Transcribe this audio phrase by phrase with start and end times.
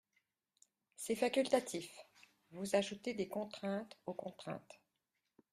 [0.95, 1.95] C’est facultatif!
[2.49, 4.81] Vous ajoutez des contraintes aux contraintes.